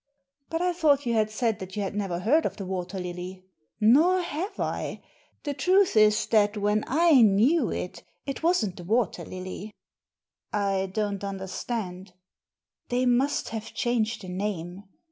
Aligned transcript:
"But 0.49 0.63
I 0.63 0.73
thought 0.73 1.05
you 1.05 1.13
said 1.27 1.59
that 1.59 1.75
you 1.75 1.83
had 1.83 1.93
never 1.93 2.21
heard 2.21 2.47
of 2.47 2.57
the 2.57 2.65
Water 2.65 2.97
Lilyr" 2.99 3.43
Nor 3.95 4.21
have 4.23 4.59
I. 4.59 5.03
The 5.43 5.53
truth 5.53 5.95
is 5.95 6.25
that 6.31 6.57
when 6.57 6.83
I 6.87 7.21
knew 7.21 7.69
it, 7.71 8.01
it 8.25 8.41
wasn't 8.41 8.77
the 8.77 8.83
Water 8.83 9.23
Lify:' 9.23 9.69
"I 10.51 10.89
don't 10.91 11.23
understand." 11.23 12.13
"They 12.89 13.05
must 13.05 13.49
have 13.49 13.75
changed 13.75 14.23
the 14.23 14.29
name. 14.29 14.85